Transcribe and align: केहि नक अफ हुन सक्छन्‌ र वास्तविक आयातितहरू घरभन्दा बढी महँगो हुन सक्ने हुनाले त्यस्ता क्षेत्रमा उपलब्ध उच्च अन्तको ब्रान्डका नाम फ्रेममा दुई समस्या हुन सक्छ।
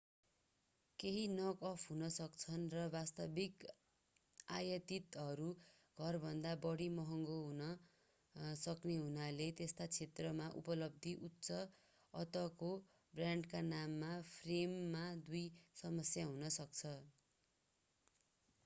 केहि 0.99 1.23
नक 1.31 1.65
अफ 1.67 1.81
हुन 1.89 2.05
सक्छन्‌ 2.13 2.63
र 2.71 2.85
वास्तविक 2.93 3.65
आयातितहरू 4.55 5.49
घरभन्दा 5.97 6.53
बढी 6.63 6.87
महँगो 6.95 7.35
हुन 7.41 7.61
सक्ने 8.63 8.97
हुनाले 8.97 9.49
त्यस्ता 9.61 9.89
क्षेत्रमा 9.93 10.49
उपलब्ध 10.63 11.13
उच्च 11.29 11.61
अन्तको 12.13 12.73
ब्रान्डका 13.13 13.65
नाम 13.69 14.11
फ्रेममा 14.33 15.07
दुई 15.23 15.47
समस्या 15.77 16.27
हुन 16.27 16.53
सक्छ। 16.59 16.97